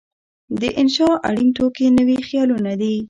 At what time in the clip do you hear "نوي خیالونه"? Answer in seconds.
1.97-2.71